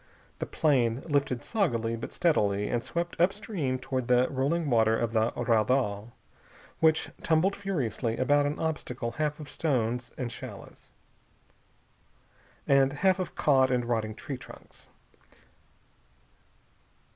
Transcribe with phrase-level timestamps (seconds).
[0.39, 5.13] The plane lifted soggily but steadily and swept up stream toward the rolling water of
[5.13, 6.11] the raudal,
[6.79, 10.89] which tumbled furiously about an obstacle half of stones and shallows,
[12.67, 14.89] and half of caught and rotting tree trunks.